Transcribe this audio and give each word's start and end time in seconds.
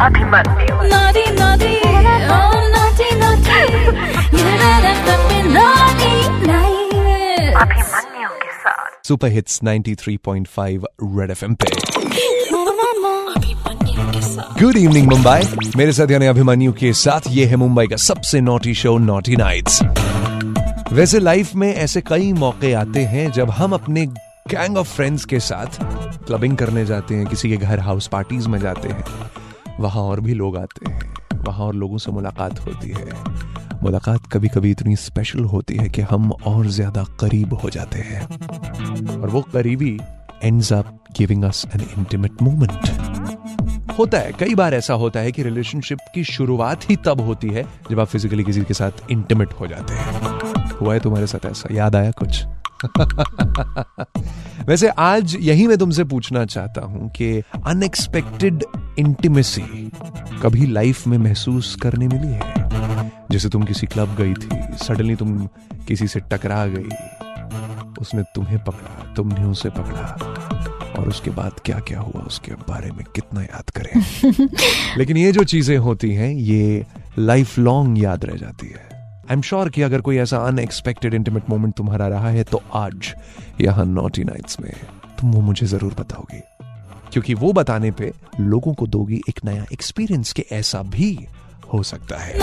अभिमन्यु. 0.00 0.76
अभिमन्यु 7.56 8.28
के 8.28 8.52
साथ 8.52 9.06
super 9.08 9.28
hits 9.28 9.60
93.5 9.62 10.84
red 11.02 11.30
FM 11.30 11.54
पे. 11.54 11.66
गुड 14.60 14.76
इवनिंग 14.76 15.08
मुंबई 15.08 15.70
मेरे 15.76 15.92
साथ 15.92 16.10
यानी 16.10 16.26
अभिमन्यु 16.26 16.72
के 16.72 16.92
साथ 16.92 17.20
ये 17.28 17.44
है 17.44 17.56
मुंबई 17.56 17.86
का 17.86 17.96
सबसे 17.96 18.40
नोटी 18.40 18.74
शो 18.74 18.98
नोटी 18.98 19.36
नाइट्स 19.36 19.82
वैसे 20.92 21.18
लाइफ 21.18 21.54
में 21.54 21.74
ऐसे 21.74 22.00
कई 22.00 22.32
मौके 22.32 22.72
आते 22.72 23.00
हैं 23.04 23.30
जब 23.32 23.50
हम 23.50 23.72
अपने 23.72 24.06
गैंग 24.06 24.76
ऑफ़ 24.78 24.88
फ्रेंड्स 24.88 25.24
के 25.24 25.40
साथ 25.40 25.66
क्लबिंग 26.26 26.56
करने 26.56 26.84
जाते 26.86 27.14
हैं, 27.14 27.26
किसी 27.26 27.48
के 27.50 27.56
घर 27.56 27.80
हाउस 27.80 28.06
पार्टीज़ 28.06 28.48
में 28.48 28.58
जाते 28.58 28.88
हैं। 28.88 29.04
वहाँ 29.80 30.02
और 30.02 30.20
भी 30.20 30.34
लोग 30.34 30.56
आते 30.56 30.90
हैं। 30.90 31.14
वहाँ 31.34 31.66
और 31.66 31.74
लोगों 31.74 31.98
से 31.98 32.12
मुलाकात 32.12 32.60
होती 32.60 32.88
है। 32.88 33.10
मुलाकात 33.82 34.20
कभी 34.32 34.48
कभी 34.48 34.70
इतनी 34.70 34.96
स्पेशल 34.96 35.40
होती 35.40 35.76
है 35.76 35.88
कि 35.88 36.02
हम 36.02 36.32
और 36.32 36.66
ज़्यादा 36.66 37.04
करीब 37.04 37.54
हो 37.54 37.70
जाते 37.70 37.98
हैं। 37.98 38.22
और 39.20 39.28
वो 39.28 39.42
करीबी 39.42 40.00
ends 40.44 40.72
up 40.72 40.84
giving 41.20 41.50
us 41.50 41.66
an 41.66 41.82
intimate 41.98 42.42
moment 42.42 42.88
होता 43.98 44.18
है, 44.18 44.32
कई 44.32 44.54
बार 44.54 44.74
ऐसा 44.74 44.94
होता 44.94 45.20
है 45.20 45.32
कि 45.32 45.42
रिलेशनशिप 45.42 45.98
की 46.14 46.24
शुरुआत 46.24 46.90
ही 46.90 46.96
तब 46.96 47.20
होती 47.20 47.48
है 47.48 47.64
जब 47.90 48.00
आप 48.00 48.06
फिजिकली 48.06 48.44
किसी 48.44 48.60
के 48.60 48.74
साथ 48.74 49.10
इंटीमेट 49.10 49.52
हो 49.52 49.66
जाते 49.66 49.94
हैं। 49.94 50.20
हुआ 50.80 50.94
है 50.94 51.00
तुम्हारे 51.00 51.26
साथ 51.26 51.46
ऐसा? 51.46 51.74
याद 51.74 51.96
आया 51.96 52.10
कुछ? 52.10 52.44
वैसे 54.68 54.88
आज 54.88 55.36
यही 55.40 55.66
मैं 55.66 55.78
तुमसे 55.78 56.04
पूछना 56.04 56.44
चाहता 56.44 56.80
हूँ 56.80 57.10
कि 57.10 57.42
अनएक्सपेक्टेड 57.66 58.64
इंटीमेसी 58.98 59.90
कभी 60.42 60.66
लाइफ 60.66 61.06
में 61.06 61.18
महसूस 61.18 61.74
करने 61.74 62.08
मिली 62.08 62.32
है? 62.32 62.54
जैसे 63.30 63.48
तुम 63.48 63.62
किसी 63.62 63.86
क्लब 63.86 64.16
गई 64.16 64.34
थी 64.34 64.76
सडनली 64.84 65.16
तुम 65.16 65.46
किसी 65.88 66.08
से 66.08 66.20
टकरा 66.20 66.66
गई 66.66 66.88
उसने 68.00 68.22
तुम्हें 68.34 68.58
पकड़ा 68.64 69.14
तुमने 69.14 69.44
उसे 69.44 69.70
पकड़ा 69.70 70.34
और 70.98 71.08
उसके 71.08 71.30
बाद 71.30 71.60
क्या 71.64 71.78
क्या 71.78 72.00
हुआ 72.00 72.20
उसके 72.20 72.52
बारे 72.52 72.90
में 72.90 73.04
कितना 73.14 73.42
याद 73.42 73.70
करें? 73.70 74.04
लेकिन 74.98 75.16
ये 75.16 75.32
जो 75.32 75.44
चीज़ें 75.44 75.76
होती 75.78 76.12
हैं 76.14 76.30
ये 76.32 76.86
लाइफ 77.18 77.58
लॉन्ग 77.58 78.02
याद 78.02 78.24
रह 78.24 78.36
जाती 78.36 78.66
है। 78.66 78.86
आई 79.30 79.32
एम 79.32 79.42
श्योर 79.42 79.70
कि 79.70 79.82
अगर 79.82 80.00
कोई 80.00 80.16
ऐसा 80.16 80.38
अनएक्सपेक्टेड 80.38 81.14
इंटीमेट 81.14 81.50
मोमेंट 81.50 81.74
तुम्हारा 81.74 82.08
रहा 82.08 82.28
है 82.28 82.44
तो 82.44 82.62
आज 82.74 83.14
यहाँ 83.60 83.84
नॉटी 83.84 84.24
नाइट्स 84.24 84.60
में 84.60 84.72
तुम 85.20 85.30
वो 85.30 85.40
मुझे 85.40 85.66
ज़रूर 85.66 85.94
बताओगी। 86.00 86.42
क्योंकि 87.12 87.34
वो 87.34 87.52
बताने 87.52 87.90
पे 87.90 88.12
लोगों 88.40 88.74
को 88.74 88.86
दोगी 88.86 89.22
एक 89.28 89.40
नया 89.44 89.66
एक्सपीरियंस 89.72 90.32
के 90.32 90.46
ऐसा 90.52 90.82
भी 90.82 91.26
हो 91.74 91.82
सकता 91.82 92.16
है। 92.16 92.38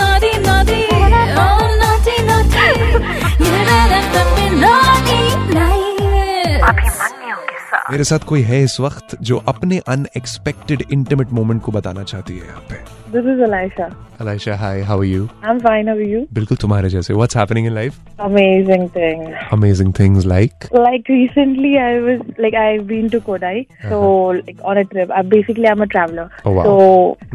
मेरे 7.90 8.04
साथ 8.04 8.18
कोई 8.18 8.42
है 8.42 8.62
इस 8.62 8.80
वक्त 8.80 9.16
जो 9.22 9.36
अपने 9.48 9.78
अनएक्सपेक्टेड 9.78 10.84
इंटीमेट 10.92 11.32
मोमेंट 11.32 11.62
को 11.62 11.72
बताना 11.72 12.02
चाहती 12.02 12.38
है 12.38 12.46
यहाँ 12.46 12.60
पे? 12.60 12.74
This 13.12 13.24
is 13.26 13.50
Elisha. 13.50 14.05
Alisha 14.21 14.55
hi 14.55 14.81
how 14.87 14.99
are 14.99 15.05
you 15.05 15.27
I'm 15.49 15.59
fine. 15.65 15.87
How 15.89 15.93
are 15.99 16.07
you? 16.07 16.19
बिल्कुल 16.33 16.57
तुम्हारे 16.61 16.89
जैसे 16.89 17.13
what's 17.13 17.37
happening 17.37 17.67
in 17.67 17.73
life 17.73 17.99
Amazing 18.25 18.83
thing. 18.95 19.21
Amazing 19.53 19.93
things 19.99 20.25
like 20.25 20.65
Like 20.81 21.07
recently, 21.13 21.71
I 21.83 21.87
was 22.07 22.19
like 22.45 22.57
I've 22.63 22.83
been 22.91 23.07
to 23.13 23.19
Kodai, 23.29 23.53
so 23.91 24.01
like 24.39 24.59
on 24.71 24.81
a 24.81 24.83
trip. 24.91 25.13
I 25.19 25.23
basically 25.31 25.69
I'm 25.71 25.81
a 25.85 25.87
traveler. 25.95 26.25
Oh, 26.45 26.53
wow. 26.57 26.65
So 26.67 26.75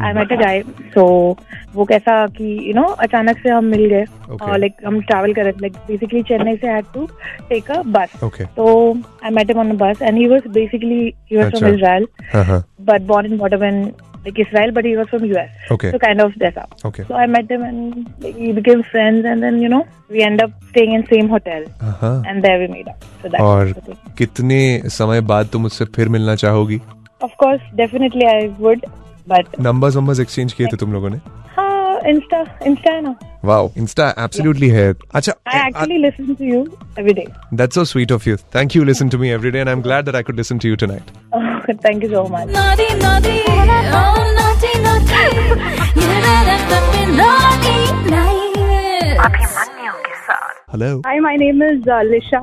I 0.09 0.13
met 0.19 0.31
a 0.35 0.39
guy. 0.43 0.55
So 0.95 1.05
वो 1.75 1.85
कैसा 1.91 2.15
कि 2.37 2.47
you 2.67 2.77
know 2.79 2.87
अचानक 3.07 3.37
से 3.43 3.49
हम 3.49 3.65
मिल 3.75 3.85
गए 3.95 4.05
Okay. 4.29 4.47
और 4.49 4.57
like 4.61 4.81
हम 4.85 4.99
travel 5.11 5.35
कर 5.35 5.43
रहे 5.43 5.51
थे 5.53 5.67
like 5.67 5.77
basically 5.91 6.23
चेन्नई 6.31 6.55
से 6.63 6.73
had 6.75 6.89
to 6.97 7.05
take 7.51 7.69
a 7.77 7.83
bus. 7.97 8.17
Okay 8.23 8.45
So 8.57 8.67
I 9.27 9.33
met 9.39 9.53
him 9.53 9.61
on 9.65 9.75
a 9.75 9.79
bus 9.85 10.01
and 10.09 10.21
he 10.23 10.27
was 10.35 10.49
basically 10.59 11.01
he 11.31 11.37
was 11.41 11.51
from 11.53 11.63
अच्छा. 11.63 11.73
Israel 11.75 12.07
हाँ 12.33 12.43
हाँ 12.51 12.63
but 12.91 13.07
born 13.13 13.29
and 13.31 13.41
brought 13.43 13.57
up 13.59 13.67
in 13.71 13.79
like 14.26 14.38
Israel 14.46 14.72
but 14.78 14.84
he 14.88 14.94
was 14.96 15.08
from 15.12 15.24
US. 15.32 15.50
Okay. 15.76 15.90
So 15.92 15.98
kind 16.06 16.20
of 16.24 16.32
that's 16.44 16.60
up. 16.64 16.74
Okay. 16.90 17.04
So 17.08 17.14
I 17.22 17.26
met 17.36 17.50
him 17.56 17.62
and 17.68 18.24
we 18.40 18.52
became 18.60 18.82
friends 18.92 19.24
and 19.32 19.46
then 19.48 19.60
you 19.66 19.70
know 19.74 19.82
we 20.16 20.22
end 20.30 20.42
up 20.46 20.52
staying 20.70 20.94
in 20.98 21.06
same 21.12 21.28
hotel 21.36 21.64
हाँ 22.02 22.14
and 22.32 22.48
there 22.48 22.58
we 22.64 22.68
meet 22.74 22.90
up. 22.94 23.06
So 23.22 23.32
that's 23.36 23.42
और 23.50 23.72
कितने 24.18 24.60
समय 24.98 25.20
बाद 25.32 25.48
तुम 25.52 25.62
मुझसे 25.62 25.84
फिर 25.98 26.08
मिलना 26.18 26.34
चाहोगी 26.44 26.80
Of 27.26 27.34
course, 27.40 27.66
definitely 27.78 28.26
I 28.28 28.38
would, 28.62 28.80
but 29.32 29.60
numbers 29.68 29.96
numbers 29.96 30.20
exchange 30.20 30.52
किए 30.52 30.66
थे 30.72 30.76
तुम 30.76 30.92
लोगों 30.92 31.10
ने 31.10 31.16
हाँ 31.56 31.68
Insta, 32.12 32.38
Insta 32.68 32.90
है 32.92 33.02
ना. 33.02 33.14
वाओ 33.44 33.70
इंस्टा 33.78 34.08
एब्सोल्युटली 34.24 34.68
है 34.68 34.88
अच्छा 35.14 35.32
I 35.52 35.58
actually 35.66 35.98
listen 36.06 36.34
to 36.40 36.48
you 36.52 36.62
every 37.02 37.14
day. 37.20 37.26
That's 37.54 37.74
so 37.74 37.84
sweet 37.92 38.12
of 38.12 38.28
you 38.28 38.36
thank 38.54 38.76
you 38.76 38.84
listen 38.84 39.08
to 39.08 39.18
me 39.18 39.28
every 39.30 39.50
day 39.50 39.58
and 39.58 39.68
I 39.68 39.74
am 39.74 39.82
glad 39.82 40.04
that 40.04 40.14
I 40.16 40.22
could 40.30 40.36
listen 40.36 40.58
to 40.58 40.68
you 40.68 40.76
tonight 40.84 41.10
Oh, 41.64 41.74
thank 41.82 42.04
you 42.04 42.08
so 42.12 42.22
much. 42.30 42.48
Naughty, 42.54 42.86
naughty, 43.02 43.36
You 45.96 46.08
hello 50.72 50.90
Hi, 51.06 51.18
my 51.20 51.36
name 51.40 51.62
is 51.64 51.88
uh, 51.94 52.02
Lisha. 52.10 52.40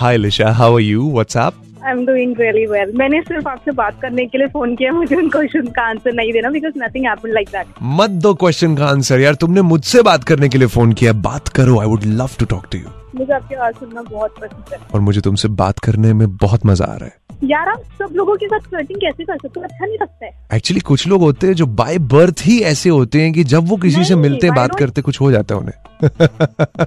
Hi 0.00 0.16
Lisha 0.16 0.50
how 0.52 0.74
are 0.74 0.80
you 0.80 1.10
what's 1.12 1.36
up 1.36 1.54
I'm 1.90 2.00
doing 2.06 2.32
really 2.38 2.64
well. 2.70 2.90
मैंने 2.98 3.20
सिर्फ़ 3.22 3.48
आपसे 3.48 3.72
बात 3.72 4.00
करने 4.02 4.26
के 4.26 4.38
लिए 4.38 4.46
phone 4.54 4.74
किया 4.76 4.92
मुझे 4.92 5.16
उन 5.16 5.28
क्वेश्चन 5.30 5.66
का 5.76 5.82
आंसर 5.82 6.12
नहीं 6.14 6.32
देना 6.32 6.50
because 6.50 6.72
nothing 6.78 7.06
happened 7.06 7.32
like 7.34 7.48
that 7.52 7.66
मत 8.00 8.10
दो 8.24 8.34
क्वेश्चन 8.42 8.76
का 8.76 8.86
आंसर 8.86 9.20
यार। 9.20 9.34
तुमने 9.34 9.62
मुझसे 9.62 10.02
बात 10.02 10.24
करने 10.24 10.48
के 10.48 10.58
लिए 10.58 10.68
फ़ोन 10.74 10.92
किया। 10.92 11.12
बात 11.28 11.48
करो। 11.58 11.78
I 11.80 11.86
would 11.86 12.04
love 12.20 12.30
to 12.40 12.46
talk 12.46 12.66
to 12.72 12.78
you 12.78 12.90
मुझे 13.16 13.32
आपकी 13.32 13.54
आवाज़ 13.54 13.74
सुनना 13.74 14.02
बहुत 14.10 14.34
पसंद 14.40 14.74
है। 14.74 14.78
और 14.94 15.00
मुझे 15.00 15.20
तुमसे 15.20 15.48
बात 15.62 15.78
करने 15.78 16.12
में 16.12 16.36
बहुत 16.36 16.66
मज़ा 16.66 16.86
आ 16.86 16.96
रहा 16.96 17.04
है। 17.04 17.19
यार 17.44 17.68
आप 17.68 17.82
सब 17.98 18.14
लोगों 18.16 18.34
के 18.36 18.46
साथ 18.46 18.68
फ्लर्टिंग 18.68 19.00
कैसे 19.00 19.24
कर 19.24 19.36
सकते 19.36 19.60
हो? 19.60 19.64
अच्छा 19.64 19.84
नहीं 19.84 19.96
लगता 20.00 20.26
है। 20.26 20.32
एक्चुअली 20.54 20.80
कुछ 20.80 21.06
लोग 21.08 21.22
होते 21.22 21.46
हैं 21.46 21.54
जो 21.54 21.66
बाय 21.78 21.98
बर्थ 22.10 22.40
ही 22.44 22.58
ऐसे 22.70 22.90
होते 22.90 23.22
हैं 23.22 23.32
कि 23.32 23.44
जब 23.44 23.68
वो 23.68 23.76
किसी 23.84 24.04
से 24.04 24.16
मिलते 24.16 24.46
हैं 24.46 24.56
बात 24.56 24.74
करते 24.78 25.02
कुछ 25.02 25.20
हो 25.20 25.30
जाता 25.32 25.54
है 25.54 25.60
उन्हें। 25.60 26.86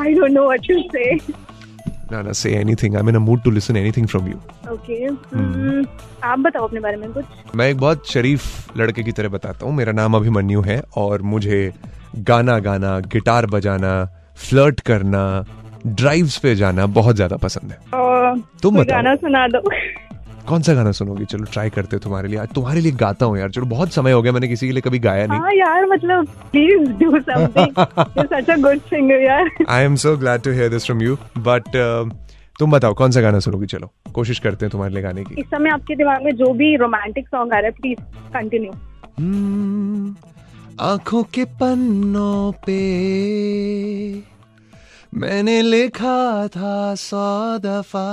I 0.00 0.14
don't 0.14 0.30
know 0.30 0.44
what 0.44 0.70
you 0.70 0.78
say 0.92 1.14
ना 2.12 2.20
ना 2.22 2.32
say 2.32 2.50
anything 2.56 2.94
I 2.94 3.00
am 3.00 3.08
in 3.08 3.14
a 3.14 3.18
mood 3.18 3.42
to 3.42 3.50
listen 3.50 3.76
anything 3.76 4.06
from 4.06 4.28
you 4.28 4.36
okay 4.72 5.06
आप 6.26 6.38
बताओ 6.38 6.66
अपने 6.66 6.80
बारे 6.80 6.96
में 6.96 7.12
कुछ। 7.12 7.24
मैं 7.56 7.68
एक 7.70 7.76
बहुत 7.78 8.10
शरीफ 8.10 8.76
लड़के 8.78 9.02
की 9.02 9.12
तरह 9.12 9.28
बताता 9.28 9.66
हूँ। 9.66 9.74
मेरा 9.74 9.92
नाम 9.92 10.16
अभिमन्यु 10.16 10.60
है 10.62 10.80
और 10.96 11.22
मुझे 11.34 11.70
गाना 12.28 12.58
गाना 12.58 12.98
गिटार 13.12 13.46
बजाना 13.46 13.92
फ्लर्ट 14.38 14.80
करना 14.80 15.24
ड्राइव्स 15.86 16.36
पे 16.38 16.54
जाना 16.54 16.86
बहुत 16.94 17.16
ज़्यादा 17.16 17.36
पसंद 17.36 17.70
है। 17.70 17.78
तुम 18.62 18.74
बताओ। 18.74 18.96
गाना 18.96 19.14
सुना 19.16 19.46
दो। 19.48 19.60
कौन 20.48 20.62
सा 20.62 20.74
गाना 20.74 20.90
सुनोगी? 20.92 21.24
चलो 21.24 21.44
ट्राई 21.52 21.70
करते 21.70 21.96
हैं 21.96 22.02
तुम्हारे 22.02 22.28
लिए। 22.28 22.44
तुम्हारे 22.54 22.80
लिए 22.80 22.92
गाता 22.92 23.26
हूँ 23.26 23.38
यार 23.38 23.50
चलो 23.50 23.66
बहुत 23.66 23.92
समय 23.92 24.12
हो 24.12 24.22
गया 24.22 24.32
मैंने 24.32 24.48
किसी 24.48 24.66
के 24.66 24.72
लिए 24.72 24.82
कभी 24.82 24.98
गाया 24.98 25.26
नहीं। 25.26 25.40
हाँ 25.40 25.52
यार 25.54 25.86
मतलब 25.86 26.26
please 26.52 26.90
do 27.00 27.20
something 27.20 28.62
good 28.62 28.80
singer 28.90 29.22
यार। 29.22 29.50
I 29.68 29.84
am 29.84 29.96
so 29.96 30.16
glad 30.16 30.42
to 30.42 30.50
hear 30.50 30.68
this 30.70 30.84
from 30.86 31.02
you 31.02 31.16
but 31.38 31.76
तुम 32.58 32.70
बताओ 32.70 32.94
कौन 32.94 33.10
सा 33.10 33.20
गाना 33.20 33.38
सुनोगी? 33.40 33.66
चलो 33.66 33.90
कोशिश 34.14 34.38
करते 34.38 34.64
हैं 34.66 34.70
तुम्हारे 34.72 34.94
लिए 34.94 35.02
गाने 35.02 35.24
की। 35.24 35.34
इस 35.40 35.46
समय 35.46 35.70
आपके 35.70 35.94
दिमाग 35.94 36.22
में 36.24 36.32
जो 36.36 36.52
भी 36.54 36.74
रोमांटिक 36.76 37.28
सॉन्ग 37.28 37.52
आ 37.52 37.58
रहा 37.58 37.66
है 37.66 37.70
प्लीज़ 37.72 38.00
कंटिन्यू 38.34 38.72
हम्म, 39.18 40.14
आँखों 40.82 41.22
के 41.34 41.44
पन्नों 41.60 42.52
पे 42.66 42.78
मैंने 45.16 45.62
लिखा 45.62 46.48
था 46.48 46.94
सौ 46.94 47.58
दफ़ा, 47.58 48.06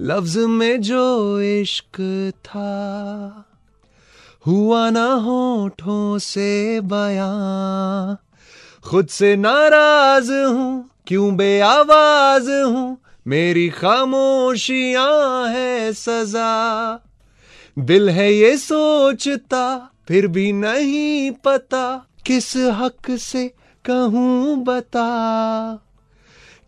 लफ्ज 0.00 0.36
में 0.36 0.80
जो 0.80 1.40
इश्क 1.40 2.00
था। 2.44 3.44
हुआ 4.46 4.90
ना 4.90 5.04
होठों 5.04 6.18
से 6.18 6.80
बयां, 6.80 8.14
खुद 8.90 9.08
से 9.08 9.36
नाराज़ 9.36 10.32
हूँ, 10.32 10.90
क्यों 11.06 11.36
बे 11.36 11.60
आवाज़ 11.60 12.50
हूँ? 12.50 12.98
मेरी 13.26 13.68
खामोशियाँ 13.68 15.48
है 15.48 15.92
सजा। 15.92 16.52
दिल 17.78 18.10
है 18.10 18.32
ये 18.32 18.56
सोचता, 18.56 19.90
फिर 20.08 20.26
भी 20.26 20.52
नहीं 20.52 21.30
पता, 21.30 22.06
किस 22.26 22.56
हक 22.56 23.10
से 23.10 23.63
कहूँ 23.84 24.56
बता 24.64 25.08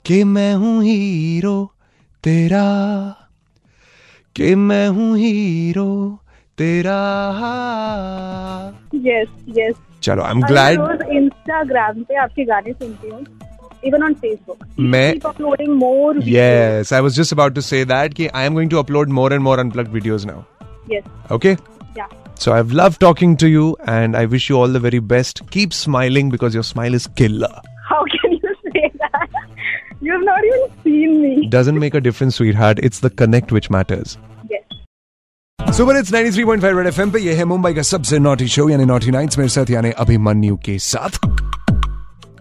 कि 0.05 0.23
मैं 0.25 0.53
हूँ 0.55 0.83
हीरो 0.85 1.57
तेरा 2.25 2.67
कि 4.37 4.55
मैं 4.55 4.87
हूँ 4.97 5.17
हीरो 5.19 5.89
तेरा 6.59 6.99
यस 9.07 9.29
यस 9.59 9.75
चलो 10.03 10.23
आई 10.23 10.31
एम 10.31 10.43
ग्लैड 10.43 11.03
इंस्टाग्राम 11.13 12.03
पे 12.09 12.17
आपके 12.23 12.45
गाने 12.45 12.73
सुनती 12.73 13.09
हूँ 13.09 13.25
इवन 13.85 14.03
ऑन 14.03 14.15
फेसबुक 14.15 14.65
मैं- 14.95 15.25
uploading 15.27 15.75
more 15.79 16.21
Yes, 16.29 16.93
I 16.93 17.01
was 17.07 17.17
just 17.21 17.35
about 17.39 17.57
to 17.59 17.65
say 17.71 17.83
that 17.95 18.15
कि 18.21 18.29
I 18.41 18.45
am 18.51 18.55
going 18.61 18.71
to 18.75 18.83
upload 18.83 19.17
more 19.19 19.29
and 19.37 19.47
more 19.49 19.57
unplugged 19.65 19.93
videos 19.99 20.27
now. 20.33 20.39
Yes 20.93 21.33
Okay? 21.33 21.57
या 21.99 22.09
So 22.36 22.54
I've 22.54 22.72
loved 22.72 23.00
talking 23.00 23.38
to 23.38 23.48
you 23.48 23.78
and 23.86 24.16
I 24.16 24.26
wish 24.26 24.50
you 24.50 24.58
all 24.58 24.68
the 24.68 24.80
very 24.80 25.00
best. 25.00 25.42
Keep 25.52 25.74
smiling 25.74 26.30
because 26.30 26.56
your 26.56 26.64
smile 26.64 26.96
is 26.96 27.06
killer. 27.22 27.52
How 27.90 28.04
can 28.14 28.32
you 28.34 28.56
say 28.64 28.92
that? 29.04 29.28
You've 30.02 30.24
not 30.26 30.44
even 30.44 30.64
seen 30.84 31.22
me. 31.22 31.48
Doesn't 31.48 31.78
make 31.78 31.94
a 31.94 32.02
difference, 32.02 32.38
sweetheart. 32.38 32.80
It's 32.80 33.00
the 33.00 33.12
connect 33.12 33.52
which 33.52 33.70
matters. 33.70 34.18
Yes. 34.50 34.64
Super 35.60 35.98
it's 35.98 36.12
93.5 36.14 36.64
red 36.78 36.88
FM 36.88 37.12
पे 37.12 37.20
ये 37.20 37.34
है 37.36 37.44
मुंबई 37.46 37.74
का 37.74 37.82
सबसे 37.90 38.20
naughty 38.20 38.48
show 38.56 38.70
यानी 38.70 38.86
naughty 38.86 39.12
nights 39.12 39.38
मेरे 39.38 39.50
साथ 39.50 39.70
यानी 39.72 39.92
अभिमन्यु 40.06 40.58
के 40.66 40.78
साथ 40.88 41.20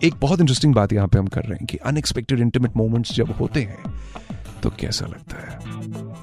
एक 0.05 0.15
बहुत 0.21 0.41
इंटरेस्टिंग 0.41 0.75
बात 0.75 0.93
यहाँ 0.93 1.09
पे 1.09 1.19
हम 1.19 1.27
कर 1.35 1.43
रहे 1.45 1.57
हैं 1.59 1.67
कि 1.71 1.77
अनएक्सपेक्टेड 1.87 2.41
इंटीमेट 2.41 2.77
मोमेंट्स 2.77 3.13
जब 3.15 3.31
होते 3.41 3.61
हैं 3.63 3.93
तो 4.66 4.70
कैसा 4.80 5.06
लगता 5.06 5.38
है? 5.38 5.60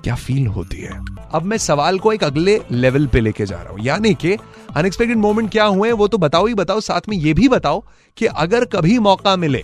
क्या 0.05 0.15
फील 0.15 0.47
होती 0.47 0.77
है? 0.77 0.99
अब 1.35 1.43
मैं 1.43 1.57
सवाल 1.59 1.99
को 1.99 2.13
एक 2.13 2.25
अगले 2.25 2.61
लेवल 2.71 3.07
पे 3.07 3.21
लेके 3.21 3.47
जा 3.47 3.57
रहा 3.57 3.73
हूँ। 3.73 3.81
यानी 3.81 4.15
कि 4.15 4.37
अनएक्सपेक्टेड 4.77 5.19
मोमेंट 5.19 5.51
क्या 5.51 5.65
हुए 5.65 5.93
वो 5.93 6.09
तो 6.09 6.19
बताओ 6.19 6.47
ही 6.47 6.55
बताओ, 6.55 6.81
साथ 6.81 7.09
में 7.09 7.17
ये 7.17 7.35
भी 7.35 7.49
बताओ 7.49 7.83
कि 8.17 8.27
अगर 8.27 8.65
कभी 8.65 8.99
मौका 8.99 9.37
मिले 9.37 9.63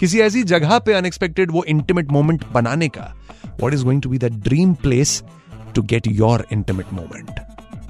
किसी 0.00 0.20
ऐसी 0.20 0.42
जगह 0.42 0.78
पे 0.78 0.92
अनएक्सपेक्टेड 0.92 1.50
वो 1.50 1.64
इंटीमेट 1.64 2.10
मोमेंट 2.12 2.44
बनाने 2.52 2.88
का 2.88 3.14
what 3.60 3.74
is 3.74 3.84
going 3.84 4.02
to 4.02 4.08
be 4.08 4.18
the 4.18 4.32
dream 4.44 4.74
place 4.74 5.22
to 5.74 5.82
get 5.82 6.06
your 6.06 6.46
intimate 6.52 6.92
moment 6.92 7.40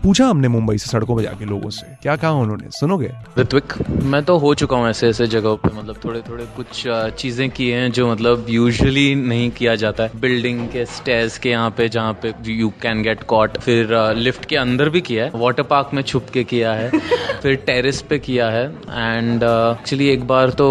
पूछा 0.02 0.26
हमने 0.26 0.48
मुंबई 0.48 0.78
से 0.78 0.90
सड़कों 0.90 1.14
पर 1.16 1.22
जाके 1.22 1.44
लोगों 1.44 1.70
से। 1.70 1.86
क्या 2.02 2.14
कहा 2.16 2.30
उन्होंने? 2.32 2.68
सुनोगे? 2.70 3.10
ऋत्विक? 3.38 3.72
मैं 4.02 4.22
तो 4.24 4.36
हो 4.38 4.54
चुका 4.54 4.76
हूँ 4.76 4.88
ऐसे 4.88 5.08
ऐसे 5.08 5.26
जगहों 5.26 5.56
पे 5.56 5.68
मतलब 5.78 5.96
थोड़े 6.04 6.20
थोड़े 6.28 6.44
कुछ 6.56 6.82
चीज़ें 7.18 7.50
की 7.50 7.68
हैं 7.70 7.90
जो 7.92 8.10
मतलब 8.12 8.46
यूजुअली 8.50 9.14
नहीं 9.14 9.50
किया 9.50 9.74
जाता 9.74 10.04
है। 10.04 10.20
बिल्डिंग 10.20 10.66
के 10.68 10.84
स्टेयर्स 10.86 11.38
के 11.38 11.50
यहाँ 11.50 11.70
पे 11.70 11.88
जहाँ 11.88 12.12
पे 12.22 12.32
यू 12.46 12.68
कैन 12.82 13.02
गेट 13.02 13.22
कॉट 13.22 13.58
फिर 13.58 13.94
लिफ्ट 14.16 14.44
के 14.44 14.56
अंदर 14.56 14.88
भी 14.88 15.00
किया 15.00 15.24
है। 15.24 15.30
वाटर 15.34 15.62
पार्क 15.62 15.90
में 15.94 16.02
छुप 16.02 16.26
के 16.32 16.44
किया 16.44 16.72
है। 16.72 16.90
फिर 17.42 17.54
टेरेस 17.66 18.00
पे 18.02 18.18
किया 18.18 18.48
है। 18.50 18.64
एंड 18.90 19.42
एक्चुअली 19.42 20.08
एक 20.08 20.26
बार 20.26 20.50
तो 20.50 20.70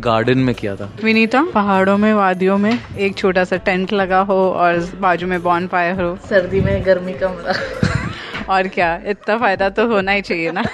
गार्डन 0.00 0.38
में 0.38 0.54
किया 0.54 0.76
था। 0.76 0.90
विनीता 1.04 1.46
पहाड़ों 1.54 1.96
में 1.98 2.12
वादियों 2.14 2.58
में 2.58 2.78
एक 2.98 3.16
छोटा 3.16 3.44
सा 3.44 3.56
टेंट 3.56 3.92
लगा 3.92 4.20
हो 4.22 4.42
और 4.50 4.86
बाजू 5.00 5.26
में 5.26 5.42
बॉन 5.42 5.66
फायर 5.66 6.00
हो। 6.02 6.16
सर्दी 6.28 6.60
में 6.60 6.86
गर्मी 6.86 7.12
का 7.12 7.28
मज़ा। 7.28 7.85
और 8.48 8.68
क्या? 8.68 8.94
इतना 9.06 9.36
फ़ायदा 9.38 9.68
तो 9.68 9.86
होना 9.88 10.12
ही 10.12 10.22
चाहिए 10.22 10.52
ना। 10.52 10.64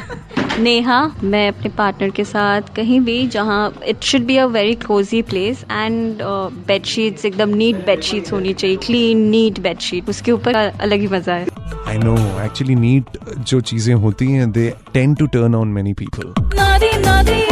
नेहा 0.60 1.00
मैं 1.24 1.46
अपने 1.48 1.68
पार्टनर 1.76 2.10
के 2.10 2.24
साथ 2.24 2.74
कहीं 2.76 3.00
भी 3.00 3.26
जहाँ 3.26 3.72
it 3.88 4.02
should 4.04 4.22
be 4.26 4.36
a 4.36 4.44
very 4.46 4.74
cozy 4.76 5.22
place 5.30 5.64
and 5.70 6.22
bed 6.66 6.84
sheets 6.86 7.24
एकदम 7.24 7.54
नीट 7.56 7.76
बेड 7.86 8.00
शीट्स 8.02 8.32
होनी 8.32 8.52
चाहिए 8.54 8.76
क्लीन 8.86 9.26
नीट 9.28 9.60
बेडशीट 9.60 10.08
उसके 10.08 10.32
ऊपर 10.32 10.54
अलग 10.54 11.00
ही 11.00 11.06
मज़ा 11.08 11.34
है। 11.34 11.46
आई 11.88 11.98
नो 11.98 12.16
एक्चुअली 12.44 12.74
नीट 12.74 13.18
जो 13.40 13.60
चीज़ें 13.62 13.94
होती 13.94 14.30
हैं 14.32 14.50
they 14.52 14.72
tend 14.94 15.14
to 15.14 15.26
turn 15.28 15.54
on 15.54 15.68
many 15.68 15.92
people 16.02 17.51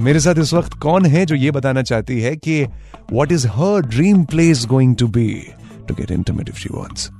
मेरे 0.00 0.20
साथ 0.20 0.34
इस 0.38 0.52
वक्त 0.54 0.74
कौन 0.74 1.06
है 1.06 1.24
जो 1.26 1.34
ये 1.34 1.50
बताना 1.50 1.82
चाहती 1.82 2.20
है 2.20 2.34
कि 2.36 2.62
what 3.12 3.32
is 3.32 3.46
her 3.48 3.82
dream 3.86 4.22
place 4.24 4.66
going 4.68 4.94
to 4.96 5.08
be 5.08 5.28
to 5.88 5.94
get 5.94 6.10
intimate 6.10 6.48
if 6.48 6.56
she 6.56 6.68
wants. 6.72 7.10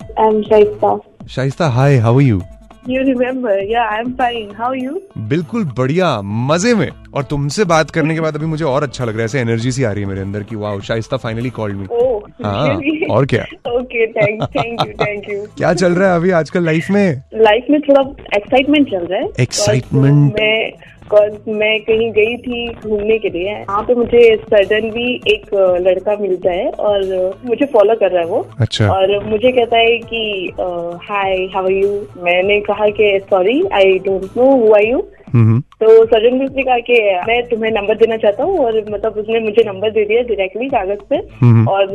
Shaista 1.35 1.69
hi 1.69 1.97
how 1.99 2.17
are 2.17 2.23
you 2.23 2.41
You 2.89 3.01
remember? 3.07 3.55
Yeah, 3.71 3.89
I'm 3.95 4.13
fine. 4.19 4.53
How 4.59 4.69
are 4.69 4.77
you? 4.77 4.93
बिल्कुल 5.29 5.65
बढ़िया 5.79 6.07
मज़े 6.23 6.75
में 6.75 6.89
और 7.15 7.23
तुमसे 7.23 7.65
बात 7.65 7.91
करने 7.91 8.15
के 8.15 8.21
बाद 8.21 8.37
अभी 8.37 8.47
मुझे 8.47 8.65
और 8.65 8.83
अच्छा 8.83 9.05
लग 9.05 9.11
रहा 9.11 9.19
है 9.19 9.25
ऐसे 9.25 9.41
एनर्जी 9.41 9.73
सी 9.73 9.83
आ 9.85 9.91
रही 9.93 10.03
है 10.03 10.09
मेरे 10.09 10.21
अंदर 10.21 10.43
की 10.43 10.57
wow 10.57 10.81
Shaista 10.89 11.17
finally 11.17 11.51
called 11.51 11.77
me 11.77 11.87
Oh, 11.87 12.45
हाँ, 12.45 12.67
really? 12.69 13.11
और 13.11 13.27
क्या? 13.27 13.45
Okay, 13.73 14.07
thank, 14.17 14.43
thank 14.57 14.83
you, 14.87 14.95
thank 15.03 15.29
you. 15.33 15.39
क्या 15.59 15.73
चल 15.75 15.95
रहा 15.95 16.11
है 16.11 16.17
अभी 16.17 16.31
आजकल 16.41 16.65
लाइफ 16.65 16.91
में 16.91 17.23
लाइफ 17.43 17.67
में 17.71 17.81
थोड़ा 17.81 18.03
एक्साइटमेंट 18.37 18.91
चल 18.91 19.07
रहा 19.07 19.21
है 19.21 19.29
एक्साइटमेंट 19.41 20.41
मैं 20.41 20.73
cause 21.13 21.49
मैं 21.61 21.79
कहीं 21.85 22.11
गई 22.13 22.37
थी 22.39 22.67
घूमने 22.75 23.19
के 23.19 23.31
लिए 23.31 23.55
वहाँ 23.55 23.83
पे 23.83 23.95
मुझे 23.95 24.21
सडनली 24.43 25.15
एक 25.29 25.55
लड़का 25.87 26.17
मिलता 26.21 26.51
है 26.51 26.71
और 26.71 27.39
मुझे 27.45 27.67
फॉलो 27.67 27.95
कर 27.95 28.11
रहा 28.11 28.23
है 28.23 28.29
वो। 28.29 28.47
अच्छा। 28.61 28.89
और 28.93 29.25
मुझे 29.25 29.53
कहता 29.53 29.77
है 29.77 29.97
कि 30.13 30.53
हाय 31.09 31.37
हाउ 31.55 31.65
आर 31.65 31.73
यू 31.73 31.91
मैंने 32.25 32.61
कहा 32.61 32.89
कि 33.01 33.19
sorry 33.31 33.63
I 33.75 33.99
don't 34.07 34.37
know 34.37 34.51
who 34.57 34.73
are 34.75 34.85
you 34.85 35.03
तो 35.81 36.05
सडनली 36.07 36.45
उसने 36.45 36.63
कहा 36.63 36.79
कि 36.79 36.95
मैं 37.29 37.43
तुम्हें 37.49 37.71
नंबर 37.73 37.95
देना 37.95 38.17
चाहता 38.17 38.45
हूँ 38.45 38.59
और 38.59 38.77
मतलब 38.91 39.13
उसने 39.13 39.41
मुझे 39.41 39.63
नंबर 39.67 39.91
दे 39.91 40.05
दिया 40.05 40.23
डायरेक्टली 40.23 40.69
कागज़ 40.69 41.05
पे। 41.11 41.19
और 41.67 41.87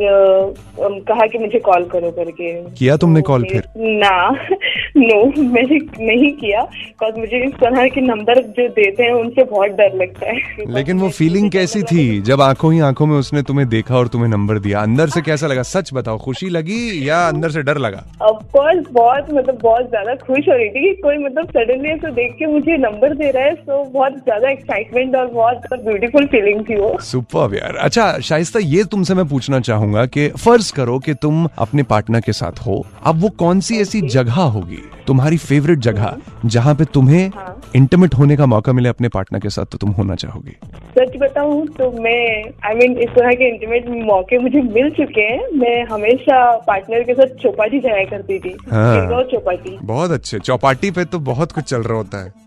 कहा 1.08 1.26
कि 1.26 1.38
मुझे 1.38 1.58
कॉल 1.58 1.84
करो 1.84 2.10
करके। 2.10 2.52
किया 2.70 2.96
तुमने 2.96 3.20
तो 3.20 3.26
कॉल 3.26 3.44
फिर? 3.44 3.62
ना 3.76 4.30
नो 4.96 5.24
मैंने 5.42 5.78
नहीं 6.06 6.32
किया। 6.32 6.62
बिकॉज़ 6.62 7.18
मुझे 7.18 7.44
इस 7.44 7.52
तरह 7.52 7.86
के 7.88 8.00
नंबर 8.00 8.42
जो 8.42 8.68
देते 8.68 9.02
हैं 9.02 9.12
उनसे 9.12 9.44
बहुत 9.44 9.70
डर 9.70 9.94
लगता 9.94 10.26
है। 10.26 10.64
लेकिन 10.68 10.98
वो 10.98 11.08
फीलिंग 11.08 11.50
कैसी 11.50 11.82
थी? 11.82 12.20
जब 12.20 12.40
आँखों 12.40 12.72
ही 12.72 12.80
आँखों 12.80 13.06
में 13.06 13.16
उसने 13.16 13.42
तुम्हें 13.42 13.68
देखा 13.68 13.96
और 13.96 14.08
तुम्हें 14.08 14.28
नंबर 14.30 14.58
दिया 14.58 14.80
अंदर 14.80 15.08
से 15.08 15.20
कैसा 15.20 15.46
लगा? 15.46 15.62
सच 15.62 15.90
बताओ 15.94 16.18
खुशी 16.18 16.48
लगी 16.48 17.08
या 17.08 17.26
अंदर 17.28 17.50
से 17.50 17.62
डर 17.62 17.78
लगा? 17.78 18.04
ऑफ़ 18.22 18.42
कोर्स 18.52 18.84
बहुत 18.92 19.32
मतलब 19.34 19.58
बहुत 19.62 19.88
ज़्यादा 19.90 20.14
खुश 20.14 20.48
हो 20.48 20.56
रही 20.56 20.68
थी 20.68 20.80
कि 20.80 21.00
कोई 21.02 21.18
मतलब 21.18 21.50
सडनली 21.50 21.88
ऐसे 21.88 22.10
देख 22.10 22.32
के 22.38 22.46
मुझे 22.46 22.76
नंबर 22.76 23.14
दे 23.14 23.30
रहा 23.30 23.44
है 23.44 23.54
तो 23.76 23.84
बहुत 23.84 24.12
ज़्यादा 24.14 24.50
एक्साइटमेंट 24.50 25.16
और 25.16 25.26
बहुत 25.30 25.80
ब्यूटीफुल 25.84 26.26
फीलिंग 26.26 26.60
थी 26.60 26.76
वो। 26.76 26.96
सुपर 27.02 27.54
यार। 27.56 27.76
अच्छा 27.76 28.18
शाइस्ता 28.24 28.58
ये 28.58 28.84
तुमसे 28.84 29.14
मैं 29.14 29.26
पूछना 29.28 29.60
चाहूँगा 29.60 30.04
कि 30.06 30.28
फ़र्ज़ 30.28 30.72
करो 30.72 30.98
कि 30.98 31.14
तुम 31.14 31.46
अपने 31.58 31.82
पार्टनर 31.82 32.20
के 32.20 32.32
साथ 32.32 32.66
हो। 32.66 32.84
अब 33.06 33.20
वो 33.20 33.28
कौन 33.38 33.60
सी 33.60 33.80
ऐसी 33.80 34.00
जगह 34.08 34.40
होगी 34.56 34.82
तुम्हारी 35.06 35.36
फेवरेट 35.38 35.78
जगह 35.78 36.16
जहाँ 36.44 36.74
पे 36.74 36.84
तुम्हें 36.84 37.30
इंटरमेट 37.76 38.14
होने 38.14 38.36
का 38.36 38.46
मौका 38.46 38.72
मिले 38.72 38.88
अपने 38.88 39.08
पार्टनर 39.08 39.40
के 39.40 39.50
साथ 39.50 39.64
तो 39.64 39.78
तुम 39.78 39.90
होना 39.90 40.14
चाहोगी? 40.14 40.56
सच 40.98 41.16
बताऊँ 41.16 41.66
तो 41.68 41.90
मैं 42.02 42.22
आई 42.64 42.74
I 42.74 42.78
मीन 42.78 42.92
mean, 42.92 43.02
इस 43.02 43.10
तरह 43.10 43.32
के 43.32 43.48
इंटीमेट 43.48 43.88
मौके 44.06 44.38
मुझे 44.38 44.62
मिल 44.62 44.90
चुके 44.90 45.20
हैं। 45.20 45.48
मैं 45.58 45.84
हमेशा 45.84 46.40
पार्टनर 46.66 47.02
के 47.02 47.14
साथ 47.14 47.36
चौपाटी 47.42 47.80
जाया 47.80 48.04
करती 48.04 48.38
थी। 48.38 48.56
हाँ। 48.70 49.22
चौपाटी। 49.22 49.78
बहुत 49.82 50.10
अच्छे। 50.10 50.38
चौपाटी 50.38 50.90
पे 50.90 51.04
तो 51.04 51.18
बहुत 51.28 51.52
कुछ 51.52 51.64
चल 51.64 51.82
रहा 51.82 51.96
होता 51.98 52.24
है। 52.24 52.45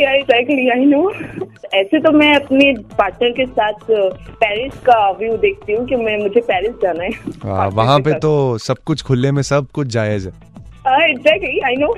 या 0.00 0.12
एग्जैक्टली 0.12 0.68
आई 0.68 0.84
नो 0.84 1.10
ऐसे 1.74 2.00
तो 2.00 2.12
मैं 2.12 2.34
अपने 2.34 2.72
पार्टनर 2.98 3.30
के 3.30 3.46
साथ 3.46 3.90
पेरिस 4.40 4.74
का 4.80 5.10
व्यू 5.10 5.36
देखती 5.36 5.72
हूँ 5.72 5.86
कि 5.86 5.96
मैं 5.96 6.16
मुझे 6.22 6.40
पेरिस 6.40 6.74
जाना 6.82 7.04
है। 7.04 7.68
वहाँ 7.70 7.98
पे 8.00 8.12
तो 8.18 8.58
सब 8.58 8.78
कुछ 8.86 9.02
खुले 9.02 9.32
में 9.32 9.42
सब 9.42 9.66
कुछ 9.74 9.86
जायज़ 9.86 10.28
है। 10.28 10.34
एग्जैक्टली 10.96 11.60
आई 11.60 11.74
नो 11.76 11.94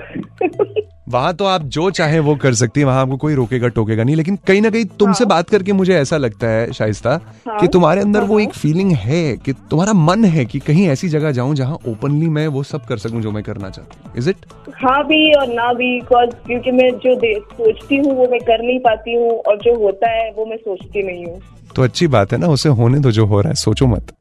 वहाँ 1.08 1.34
तो 1.34 1.44
आप 1.44 1.62
जो 1.62 1.90
चाहे 1.90 2.18
वो 2.18 2.34
कर 2.36 2.54
सकती 2.54 2.80
है 2.80 2.86
वहाँ 2.86 3.02
आपको 3.02 3.16
कोई 3.16 3.34
रोकेगा 3.34 3.68
टोकेगा 3.68 4.04
नहीं 4.04 4.16
लेकिन 4.16 4.36
कहीं 4.46 4.60
ना 4.62 4.70
कहीं 4.70 4.84
तुमसे 4.84 5.24
बात 5.24 5.50
करके 5.50 5.72
मुझे 5.72 5.94
ऐसा 5.94 6.16
लगता 6.16 6.46
है 6.46 6.72
शाइस्ता 6.72 7.16
कि 7.48 7.68
तुम्हारे 7.68 8.00
अंदर 8.00 8.24
वो 8.24 8.40
एक 8.40 8.52
फीलिंग 8.52 8.92
है 8.92 9.36
कि 9.36 9.52
तुम्हारा 9.52 9.92
मन 9.92 10.24
है 10.24 10.44
कि 10.44 10.58
कहीं 10.58 10.88
ऐसी 10.88 11.08
जगह 11.08 11.30
जाऊँ 11.30 11.54
जहाँ 11.54 11.78
ओपनली 11.88 12.28
मैं 12.28 12.46
वो 12.48 12.62
सब 12.62 12.84
कर 12.84 12.96
सकूँ 12.96 13.22
जो 13.22 13.30
मैं 13.30 13.42
करना 13.42 13.70
चाहती 13.70 14.00
हूँ। 14.04 14.12
इज़ 14.18 14.30
इट 14.30 14.36
हाँ 14.84 15.04
भी 15.04 15.32
और 15.32 15.46
ना 15.46 15.72
भी 15.72 16.00
क्योंकि 16.12 16.70
मैं 16.70 16.90
जो 16.90 17.14
सोचती 17.40 17.96
हूँ 17.96 18.14
वो 18.14 18.28
मैं 18.30 18.40
कर 18.40 18.62
नहीं 18.62 18.78
पाती 18.78 19.14
हूँ 19.14 19.30
और 19.30 19.58
जो 19.58 19.78
होता 19.78 20.10
है 20.10 20.30
वो 20.30 20.46
मैं 20.46 20.56
सोचती 20.56 21.02
नहीं 21.02 21.26
हूँ। 21.26 21.40
तो 21.76 21.82
अच्छी 21.82 22.06
बात 22.06 22.32
है 22.32 22.38
ना 22.38 22.46
उसे 22.46 22.68
होने 22.68 22.98
दो 22.98 23.10
जो 23.10 23.26
हो 23.26 23.40
रहा 23.40 23.48
है 23.48 23.54
सोचो 23.54 23.86
मत। 23.86 24.12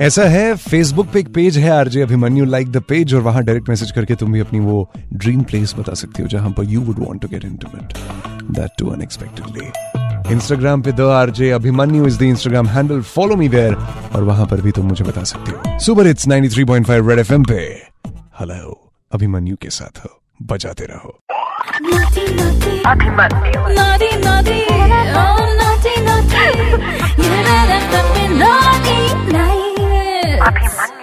ऐसा 0.00 0.22
है 0.24 0.54
फेसबुक 0.56 1.08
पे 1.12 1.18
एक 1.20 1.28
पेज 1.34 1.56
है 1.58 1.70
RJ 1.70 2.00
Abhimanyu 2.02 2.44
like 2.44 2.70
the 2.72 2.80
page 2.88 3.14
और 3.14 3.20
वहाँ 3.22 3.42
डायरेक्ट 3.44 3.68
मैसेज 3.68 3.90
करके 3.90 4.14
तुम 4.14 4.32
भी 4.32 4.40
अपनी 4.40 4.60
वो 4.60 4.88
ड्रीम 5.14 5.42
प्लेस 5.42 5.74
बता 5.78 5.94
सकती 5.94 6.22
हो 6.22 6.28
जहाँ 6.28 6.50
पर 6.50 6.64
you 6.68 6.80
would 6.80 6.98
want 6.98 7.20
to 7.22 7.28
get 7.28 7.44
intimate 7.44 7.92
that 8.50 8.70
to 8.78 8.88
unexpectedly 8.90 10.32
Instagram 10.34 10.82
पे 10.82 10.92
the 10.92 11.00
RJ 11.12 11.50
Abhimanyu 11.50 12.06
is 12.06 12.18
the 12.18 12.22
Instagram 12.24 12.66
handle 12.68 13.02
follow 13.04 13.36
me 13.36 13.48
there 13.48 13.74
और 14.14 14.24
वहाँ 14.24 14.46
पर 14.46 14.60
भी 14.60 14.72
तुम 14.72 14.86
मुझे 14.86 15.04
बता 15.04 15.24
सकते 15.24 15.52
हो 15.52 15.78
सुपर 15.78 16.06
हिट्स 16.06 16.28
93.5 16.28 17.08
रेड 17.08 17.18
एफएम 17.18 17.44
पे 17.44 17.60
हेलो 18.40 18.78
अभिमन्यू 19.10 19.56
के 19.56 19.70
साथ 19.70 20.04
हो 20.04 20.10
बजाते 20.42 20.86
रहो 20.86 21.20
Papi, 30.44 30.68
Mann. 30.76 30.93